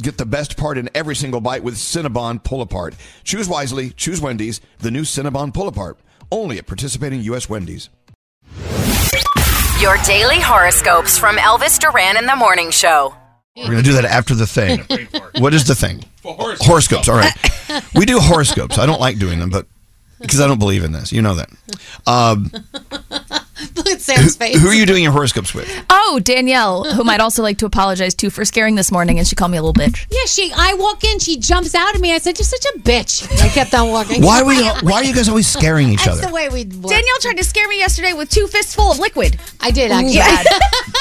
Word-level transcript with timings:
Get 0.00 0.16
the 0.16 0.26
best 0.26 0.56
part 0.56 0.78
in 0.78 0.88
every 0.94 1.14
single 1.14 1.40
bite 1.40 1.62
with 1.62 1.74
Cinnabon 1.74 2.42
Pull 2.42 2.62
Apart. 2.62 2.94
Choose 3.22 3.48
wisely, 3.48 3.90
choose 3.90 4.20
Wendy's, 4.20 4.60
the 4.78 4.90
new 4.90 5.02
Cinnabon 5.02 5.52
Pull 5.52 5.68
Apart. 5.68 5.98
Only 6.32 6.58
at 6.58 6.66
participating 6.66 7.20
U.S. 7.22 7.48
Wendy's. 7.50 7.90
Your 9.80 9.96
daily 10.04 10.40
horoscopes 10.40 11.18
from 11.18 11.36
Elvis 11.36 11.78
Duran 11.78 12.16
in 12.16 12.26
the 12.26 12.36
Morning 12.36 12.70
Show. 12.70 13.14
We're 13.56 13.64
going 13.64 13.78
to 13.78 13.82
do 13.82 13.92
that 13.94 14.04
after 14.04 14.34
the 14.34 14.46
thing. 14.46 14.86
what 15.38 15.52
is 15.52 15.64
the 15.66 15.74
thing? 15.74 16.04
horoscopes. 16.22 17.08
All 17.08 17.16
right. 17.16 17.34
We 17.94 18.06
do 18.06 18.18
horoscopes. 18.20 18.78
I 18.78 18.86
don't 18.86 19.00
like 19.00 19.18
doing 19.18 19.38
them, 19.38 19.50
but 19.50 19.66
because 20.20 20.40
I 20.40 20.46
don't 20.46 20.58
believe 20.58 20.84
in 20.84 20.92
this. 20.92 21.12
You 21.12 21.22
know 21.22 21.34
that. 21.34 21.50
Um, 22.06 22.50
Look 22.52 23.12
at 23.12 23.29
Sam's 24.16 24.36
face. 24.36 24.60
who 24.60 24.68
are 24.68 24.74
you 24.74 24.86
doing 24.86 25.02
your 25.02 25.12
horoscopes 25.12 25.54
with? 25.54 25.68
Oh, 25.90 26.20
Danielle, 26.22 26.84
whom 26.92 27.08
I'd 27.08 27.20
also 27.20 27.42
like 27.42 27.58
to 27.58 27.66
apologize 27.66 28.14
to 28.16 28.30
for 28.30 28.44
scaring 28.44 28.74
this 28.74 28.90
morning, 28.92 29.18
and 29.18 29.26
she 29.26 29.34
called 29.36 29.50
me 29.52 29.58
a 29.58 29.62
little 29.62 29.74
bitch. 29.74 30.06
Yeah, 30.10 30.24
she. 30.26 30.52
I 30.54 30.74
walk 30.74 31.04
in, 31.04 31.18
she 31.18 31.38
jumps 31.38 31.74
out 31.74 31.94
at 31.94 32.00
me. 32.00 32.12
I 32.12 32.18
said, 32.18 32.38
"You're 32.38 32.44
such 32.46 32.64
a 32.74 32.78
bitch." 32.78 33.30
I 33.42 33.48
kept 33.48 33.74
on 33.74 33.90
walking. 33.90 34.22
Why 34.22 34.40
are 34.40 34.44
we? 34.44 34.62
Why 34.86 34.94
are 34.94 35.04
you 35.04 35.14
guys 35.14 35.28
always 35.28 35.46
scaring 35.46 35.88
each 35.90 36.04
That's 36.04 36.18
other? 36.18 36.28
the 36.28 36.32
way 36.32 36.48
we. 36.48 36.64
Work. 36.64 36.90
Danielle 36.90 37.18
tried 37.20 37.36
to 37.36 37.44
scare 37.44 37.68
me 37.68 37.78
yesterday 37.78 38.12
with 38.12 38.30
two 38.30 38.46
fists 38.46 38.74
full 38.74 38.92
of 38.92 38.98
liquid. 38.98 39.38
I 39.60 39.70
did 39.70 39.90
actually. 39.90 40.16
Bad. 40.16 40.46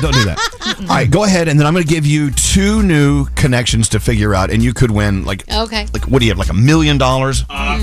Don't 0.00 0.14
do 0.14 0.24
that. 0.24 0.38
All 0.80 0.86
right, 0.86 1.10
go 1.10 1.24
ahead, 1.24 1.48
and 1.48 1.58
then 1.58 1.66
I'm 1.66 1.72
going 1.74 1.84
to 1.84 1.92
give 1.92 2.06
you 2.06 2.30
two 2.30 2.47
new 2.62 3.26
connections 3.36 3.88
to 3.90 4.00
figure 4.00 4.34
out, 4.34 4.50
and 4.50 4.62
you 4.62 4.74
could 4.74 4.90
win 4.90 5.24
like 5.24 5.48
Okay. 5.52 5.86
like 5.92 6.04
what 6.08 6.18
do 6.20 6.26
you 6.26 6.30
have 6.32 6.38
like 6.38 6.48
a 6.50 6.54
million 6.54 6.98
dollars? 6.98 7.44
Uh, 7.48 7.78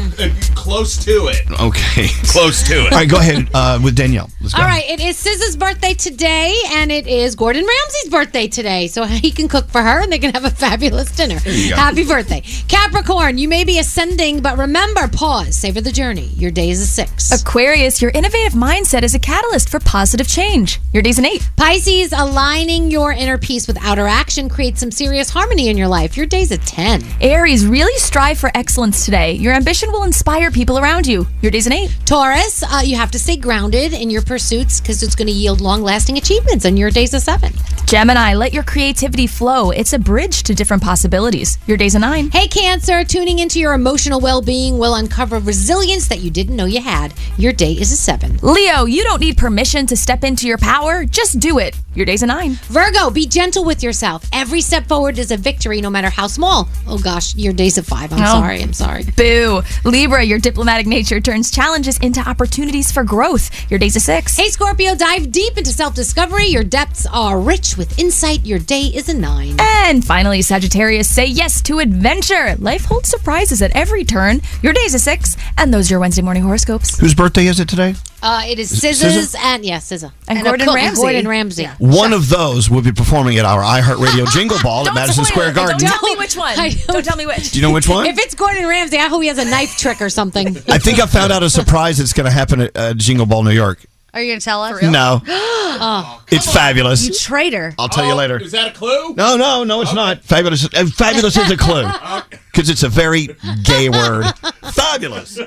close 0.56 0.98
to 1.06 1.28
it. 1.28 1.42
Okay, 1.62 2.08
Close 2.28 2.64
to 2.68 2.86
it. 2.86 2.92
All 2.92 3.00
right, 3.00 3.10
go 3.10 3.18
ahead 3.20 3.48
uh, 3.54 3.80
with 3.84 3.96
Danielle. 3.96 4.30
Let's 4.42 4.54
go. 4.54 4.62
All 4.62 4.68
right, 4.68 4.84
it 4.90 5.00
is 5.00 5.18
SZA's 5.18 5.56
birthday 5.58 5.94
today, 5.94 6.56
and 6.74 6.92
it 6.92 7.08
is 7.08 7.36
Gordon 7.36 7.66
Ramsay's 7.66 8.12
birthday 8.12 8.48
today. 8.48 8.88
So 8.88 9.04
he 9.26 9.32
can 9.32 9.48
cook 9.48 9.68
for 9.70 9.82
her, 9.82 10.02
and 10.02 10.12
they 10.12 10.20
can 10.20 10.34
have 10.34 10.46
a 10.46 10.50
fabulous 10.52 11.12
dinner. 11.16 11.40
you 11.46 11.70
go. 11.70 11.76
Happy 11.76 12.06
birthday, 12.06 12.42
Capricorn! 12.68 13.38
You 13.38 13.48
may 13.48 13.64
be 13.64 13.80
ascending, 13.80 14.42
but 14.42 14.58
remember, 14.58 15.08
pause, 15.08 15.56
savor 15.56 15.82
the 15.82 15.92
journey. 15.92 16.28
Your 16.36 16.52
day 16.52 16.70
is 16.70 16.82
a 16.82 16.86
six. 16.86 17.32
Aquarius, 17.32 18.02
your 18.02 18.12
innovative 18.12 18.54
mindset 18.54 19.04
is 19.04 19.16
a 19.16 19.20
catalyst 19.20 19.70
for 19.70 19.80
positive 19.80 20.28
change. 20.28 20.80
Your 20.94 21.02
day's 21.04 21.20
an 21.20 21.26
eight. 21.26 21.48
Pisces, 21.56 22.12
aligning 22.12 22.92
your 22.92 23.12
inner 23.12 23.38
peace 23.38 23.68
with 23.68 23.78
outer 23.82 24.08
action 24.08 24.50
creates 24.50 24.65
some 24.74 24.90
serious 24.90 25.30
harmony 25.30 25.70
in 25.70 25.78
your 25.78 25.88
life. 25.88 26.18
Your 26.18 26.26
day's 26.26 26.52
a 26.52 26.58
ten. 26.58 27.04
Aries, 27.22 27.66
really 27.68 27.98
strive 28.00 28.40
for 28.40 28.52
excellence 28.56 29.06
today. 29.06 29.34
Your 29.34 29.54
ambition 29.54 29.92
will 29.92 30.04
inspire 30.04 30.50
people 30.50 30.80
around 30.80 31.06
you. 31.06 31.28
Your 31.42 31.52
day's 31.52 31.68
an 31.68 31.74
eight. 31.74 31.96
Taurus, 32.06 32.64
uh, 32.64 32.82
you 32.84 32.96
have 32.96 33.12
to 33.12 33.20
stay 33.20 33.38
grounded 33.38 33.94
in 33.94 34.10
your 34.10 34.24
pursuits 34.24 34.82
because 34.82 35.04
it's 35.04 35.16
going 35.16 35.28
to 35.28 35.34
yield 35.34 35.62
long-lasting 35.62 36.18
achievements, 36.18 36.66
and 36.66 36.80
your 36.80 36.90
day's 36.90 37.14
a 37.14 37.20
seven. 37.20 37.54
Gemini, 37.86 38.34
let 38.34 38.52
your 38.52 38.64
creativity 38.64 39.28
flow. 39.28 39.70
It's 39.70 39.94
a 39.94 40.00
bridge 40.00 40.42
to 40.44 40.56
different 40.56 40.82
possibilities. 40.82 41.60
Your 41.68 41.78
day's 41.78 41.94
a 41.94 42.00
nine. 42.00 42.32
Hey, 42.32 42.48
Cancer, 42.48 43.04
tuning 43.04 43.38
into 43.38 43.60
your 43.60 43.74
emotional 43.74 44.20
well 44.20 44.42
being 44.42 44.80
will 44.80 44.96
uncover 44.96 45.38
resilience 45.38 46.08
that 46.08 46.20
you 46.22 46.32
didn't 46.32 46.56
know 46.56 46.66
you 46.66 46.82
had. 46.82 47.14
Your 47.38 47.54
day 47.54 47.74
is 47.74 47.92
a 47.92 47.96
seven. 47.96 48.40
Leo, 48.42 48.86
you 48.86 49.04
don't 49.04 49.22
need 49.22 49.38
permission 49.38 49.86
to 49.86 49.96
step 49.96 50.24
into 50.24 50.48
your 50.48 50.58
power. 50.58 51.06
Just 51.06 51.40
do 51.40 51.60
it. 51.60 51.78
Your 51.94 52.08
day's 52.08 52.24
a 52.24 52.26
nine. 52.26 52.54
Virgo, 52.70 53.10
be 53.12 53.28
gentle 53.28 53.64
with 53.64 53.84
yourself. 53.84 54.28
Every 54.34 54.62
step 54.62 54.88
forward 54.88 55.20
is 55.20 55.30
a 55.32 55.38
victory, 55.38 55.80
no 55.80 55.90
matter 55.92 56.10
how 56.10 56.26
small. 56.28 56.68
Oh 56.88 56.98
gosh, 56.98 57.36
your 57.36 57.54
day's 57.54 57.78
a 57.78 57.84
five. 57.84 58.12
I'm 58.12 58.20
Oh. 58.22 58.42
sorry. 58.42 58.62
I'm 58.64 58.74
sorry. 58.74 59.04
Boo. 59.16 59.62
Libra, 59.84 60.24
your 60.24 60.40
diplomatic 60.40 60.88
nature 60.88 61.20
turns 61.22 61.52
challenges 61.52 62.00
into 62.00 62.20
opportunities 62.28 62.92
for 62.92 63.04
growth. 63.04 63.50
Your 63.70 63.78
day's 63.80 63.96
a 63.96 64.00
six. 64.00 64.36
Hey, 64.36 64.50
Scorpio, 64.50 64.96
dive 64.96 65.32
deep 65.32 65.56
into 65.58 65.72
self 65.72 65.94
discovery. 65.94 66.48
Your 66.48 66.64
depths 66.64 67.06
are 67.06 67.40
rich 67.40 67.76
with 67.78 67.85
insight. 67.98 68.46
Your 68.46 68.60
day 68.60 68.84
is 68.84 69.10
a 69.10 69.14
nine. 69.14 69.56
And 69.60 70.04
finally, 70.06 70.42
Sagittarius, 70.42 71.14
say 71.14 71.26
yes 71.26 71.62
to 71.64 71.80
adventure. 71.80 72.56
Life 72.60 72.86
holds 72.86 73.10
surprises 73.10 73.62
at 73.62 73.72
every 73.76 74.04
turn. 74.04 74.42
Your 74.62 74.74
day's 74.74 74.94
a 74.94 75.00
six. 75.00 75.36
And 75.58 75.74
those 75.74 75.90
are 75.90 75.94
your 75.96 76.00
Wednesday 76.00 76.22
morning 76.22 76.44
horoscopes. 76.44 76.98
Whose 77.00 77.14
birthday 77.16 77.48
is 77.48 77.60
it 77.60 77.70
today? 77.70 77.96
Uh, 78.24 78.42
it 78.48 78.58
is 78.58 78.80
scissors 78.82 79.36
and 79.38 79.64
yeah, 79.64 79.78
scissor 79.78 80.12
And 80.28 80.40
a 80.40 80.44
Gordon 80.44 80.66
cook- 80.66 80.76
Ramsay. 80.76 81.02
Gordon 81.02 81.28
Ramsay. 81.28 81.66
One 81.78 82.12
of 82.12 82.28
those 82.30 82.70
will 82.72 82.82
be 82.82 82.92
performing 82.92 83.38
at 83.38 83.46
our 83.46 83.62
iHeartRadio 83.62 84.32
Jingle 84.34 84.58
Ball 84.64 84.88
at 84.88 84.96
Madison 84.96 85.26
spoil 85.26 85.52
Square 85.52 85.54
Garden. 85.54 85.78
Don't 85.78 85.90
tell 85.90 86.02
me 86.02 86.16
which 86.16 86.36
one. 86.36 86.56
Don't- 86.56 86.88
Don't 86.88 87.06
tell 87.06 87.18
me 87.18 87.28
which. 87.28 87.52
Do 87.52 87.60
you 87.60 87.62
know 87.68 87.72
which 87.74 87.88
one? 87.88 88.06
If 88.08 88.18
it's 88.18 88.34
Gordon 88.34 88.68
Ramsay, 88.68 88.98
I 88.98 89.08
hope 89.08 89.22
he 89.22 89.28
has 89.28 89.38
a 89.38 89.46
knife 89.46 89.78
trick 89.78 90.02
or 90.02 90.10
something. 90.10 90.48
I 90.68 90.80
think 90.80 91.00
I 91.00 91.06
found 91.06 91.32
out 91.32 91.44
a 91.44 91.50
surprise 91.50 92.00
that's 92.00 92.14
going 92.14 92.26
to 92.26 92.32
happen 92.32 92.62
at 92.62 92.72
uh, 92.76 92.94
Jingle 92.96 93.26
Ball, 93.28 93.44
New 93.44 93.52
York. 93.52 93.86
Are 94.16 94.22
you 94.22 94.32
going 94.32 94.40
to 94.40 94.44
tell 94.46 94.64
us? 94.64 94.82
No, 94.82 95.22
oh, 95.28 96.24
it's 96.32 96.52
fabulous. 96.52 97.06
You 97.06 97.14
traitor. 97.14 97.74
I'll 97.78 97.90
tell 97.90 98.06
you 98.06 98.14
Oh, 98.14 98.16
later. 98.16 98.40
Is 98.42 98.54
that 98.54 98.70
a 98.72 98.74
clue? 98.74 99.14
No, 99.14 99.36
no, 99.36 99.66
no, 99.66 99.82
it's 99.82 99.94
not. 99.94 100.24
Fabulous. 100.24 100.64
uh, 100.74 100.86
Fabulous 100.96 101.36
is 101.36 101.52
a 101.52 101.58
clue 101.58 101.84
because 102.54 102.70
it's 102.70 102.84
a 102.84 102.88
very 102.90 103.28
gay 103.64 103.90
word. 103.90 104.24
Fabulous. 104.74 105.38